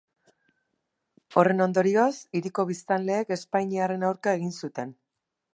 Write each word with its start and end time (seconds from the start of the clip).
Horren 1.41 1.61
ondorioz, 1.67 2.09
hiriko 2.39 2.67
biztanleek 2.71 3.37
espainiarren 3.39 4.11
aurka 4.11 4.37
egin 4.41 4.55
zuten. 4.63 5.01